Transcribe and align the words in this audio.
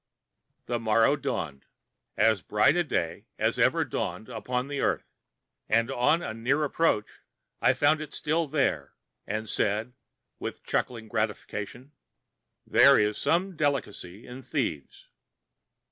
The 0.65 0.79
morrow 0.79 1.15
dawned, 1.15 1.67
as 2.17 2.41
bright 2.41 2.75
a 2.75 2.83
day 2.83 3.27
as 3.37 3.59
ever 3.59 3.85
dawned 3.85 4.29
upon 4.29 4.67
the 4.67 4.79
earth, 4.79 5.19
and 5.69 5.91
on 5.91 6.23
a 6.23 6.33
near 6.33 6.63
approach 6.63 7.19
I 7.61 7.73
found 7.73 8.01
it 8.01 8.11
still 8.11 8.47
there, 8.47 8.95
and 9.27 9.47
said, 9.47 9.93
with 10.39 10.63
chuckling 10.63 11.07
gratification, 11.07 11.91
"There 12.65 12.97
is 12.97 13.19
some 13.19 13.55
delicacy 13.55 14.25
in 14.25 14.41
thieves." 14.41 15.07